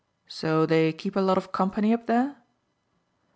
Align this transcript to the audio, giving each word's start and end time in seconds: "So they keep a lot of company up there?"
"So 0.27 0.65
they 0.65 0.93
keep 0.93 1.15
a 1.15 1.19
lot 1.19 1.37
of 1.37 1.51
company 1.51 1.93
up 1.93 2.07
there?" 2.07 2.37